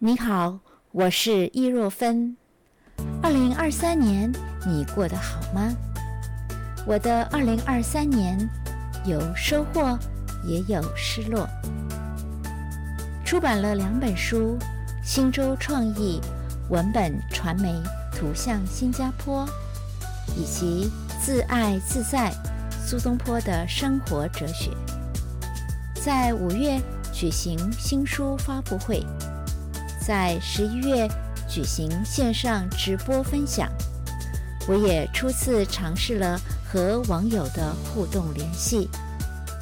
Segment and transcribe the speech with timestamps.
[0.00, 0.60] 你好，
[0.92, 2.36] 我是易若芬。
[3.20, 4.32] 二零二三年
[4.64, 5.74] 你过得好吗？
[6.86, 8.38] 我的二零二三年
[9.04, 9.98] 有收获，
[10.44, 11.48] 也有失落。
[13.24, 14.56] 出版了两本书，
[15.02, 16.20] 《新洲创意
[16.70, 17.74] 文本传媒
[18.12, 19.44] 图像新加坡》，
[20.36, 22.32] 以及《自爱自在
[22.86, 24.70] 苏东坡的生活哲学》。
[26.00, 26.80] 在五月
[27.12, 29.04] 举行新书发布会。
[30.08, 31.06] 在十一月
[31.46, 33.70] 举行线上直播分享，
[34.66, 38.88] 我也初次尝试了和网友的互动联系，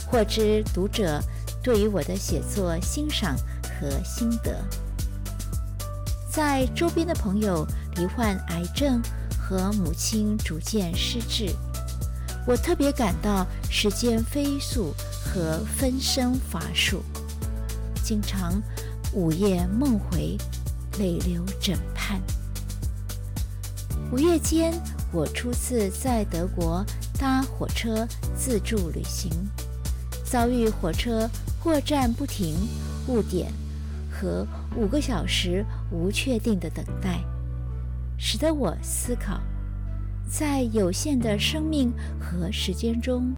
[0.06, 1.20] 获知读者
[1.64, 4.62] 对于我的写作欣赏和心得。
[6.30, 9.02] 在周边的朋友罹患癌症
[9.36, 11.50] 和母亲逐渐失智，
[12.46, 17.02] 我特别感到时间飞速和分身乏术，
[18.00, 18.62] 经常。
[19.16, 20.36] 午夜梦回，
[20.98, 22.20] 泪流枕畔。
[24.12, 24.74] 五月间，
[25.10, 26.84] 我初次在德国
[27.18, 29.32] 搭火车自助旅行，
[30.22, 31.26] 遭遇火车
[31.62, 32.56] 过站不停、
[33.08, 33.50] 误点
[34.10, 37.24] 和五个小时无确定的等待，
[38.18, 39.40] 使得我思考：
[40.28, 43.34] 在有限的生命和时间中，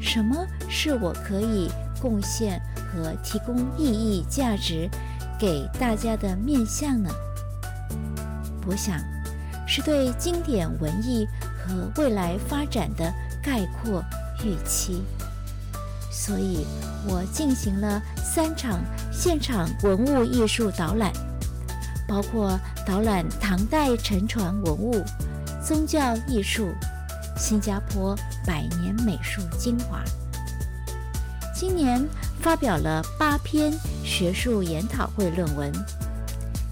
[0.00, 2.60] 什么是我可以贡献？
[2.88, 4.88] 和提供意义、价值
[5.38, 7.10] 给大家的面向呢？
[8.66, 8.98] 我想
[9.66, 14.02] 是对经典文艺和未来发展的概括
[14.44, 15.02] 预期。
[16.10, 16.66] 所以
[17.06, 18.80] 我进行了三场
[19.12, 21.12] 现场文物艺术导览，
[22.06, 25.04] 包括导览唐代沉船文物、
[25.64, 26.68] 宗教艺术、
[27.36, 30.02] 新加坡百年美术精华。
[31.54, 32.06] 今年。
[32.40, 33.72] 发表了八篇
[34.04, 35.72] 学术研讨会论文，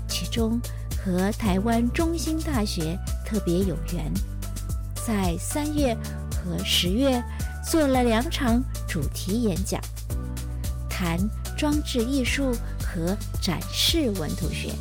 [0.08, 0.60] 其中
[1.04, 4.12] 和台湾中兴大学特别有缘，
[5.06, 5.94] 在三月
[6.30, 7.22] 和十月
[7.68, 9.80] 做了两场主题演讲，
[10.88, 11.18] 谈
[11.56, 14.72] 装置艺术和展示文图学。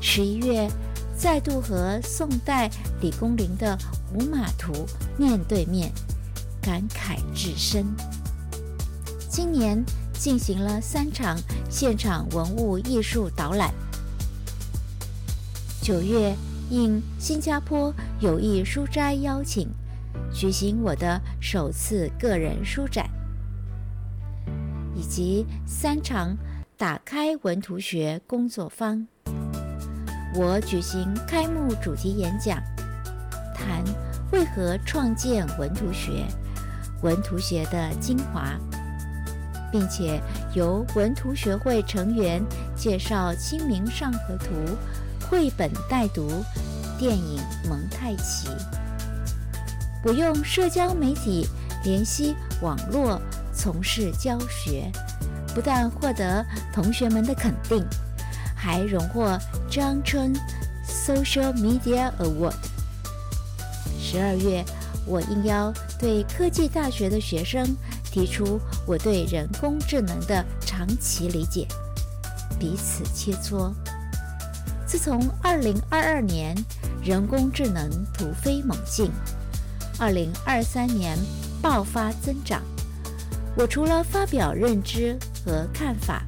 [0.00, 0.68] 十一月
[1.16, 3.76] 再度和宋代李公麟的
[4.14, 4.86] 五马图
[5.16, 5.92] 面对面，
[6.60, 7.86] 感慨至深。
[9.36, 11.36] 今年进行了三场
[11.68, 13.70] 现场文物艺术导览。
[15.82, 16.34] 九月
[16.70, 19.68] 应新加坡友谊书斋邀请，
[20.32, 23.10] 举行我的首次个人书展，
[24.94, 26.34] 以及三场
[26.78, 29.06] 打开文图学工作坊。
[30.34, 32.58] 我举行开幕主题演讲，
[33.54, 33.84] 谈
[34.32, 36.24] 为何创建文图学，
[37.02, 38.58] 文图学的精华。
[39.76, 40.18] 并且
[40.54, 42.42] 由文图学会成员
[42.74, 44.54] 介绍《清明上河图》
[45.28, 46.42] 绘本带读、
[46.98, 47.38] 电影
[47.68, 48.48] 蒙太奇。
[50.02, 51.46] 我用社交媒体
[51.84, 53.20] 联系网络
[53.52, 54.90] 从事教学，
[55.54, 57.84] 不但获得同学们的肯定，
[58.54, 59.38] 还荣获
[59.70, 60.32] 张春
[60.88, 62.54] Social Media Award。
[64.00, 64.64] 十二月，
[65.04, 67.76] 我应邀对科技大学的学生。
[68.16, 71.68] 提出我对人工智能的长期理解，
[72.58, 73.70] 彼此切磋。
[74.86, 76.56] 自从2022年
[77.04, 79.10] 人工智能突飞猛进
[79.98, 81.18] ，2023年
[81.60, 82.62] 爆发增长，
[83.54, 86.24] 我除了发表认知和看法，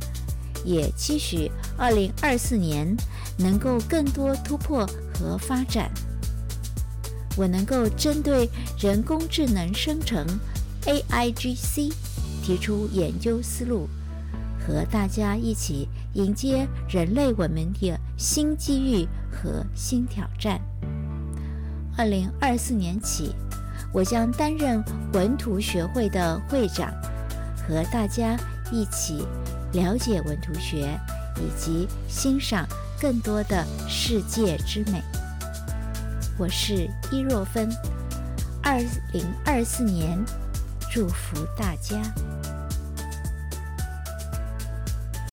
[0.66, 2.94] 也期许2024年
[3.38, 5.91] 能够更多突破和发展。
[7.34, 8.47] 我能够针对
[8.78, 10.27] 人工智能生成。
[10.84, 11.93] AIGC
[12.43, 13.89] 提出研究思路，
[14.59, 20.61] 和大家一起迎接人类文明的新机遇和新挑战。
[21.97, 23.34] 二零二四年起，
[23.93, 26.93] 我将担任文图学会的会长，
[27.66, 28.37] 和大家
[28.72, 29.27] 一起
[29.72, 30.99] 了解文图学，
[31.37, 32.66] 以及欣赏
[33.01, 35.03] 更多的世界之美。
[36.39, 37.69] 我是伊若芬，
[38.63, 38.78] 二
[39.13, 40.19] 零二四年。
[40.98, 41.97] 祝福大家。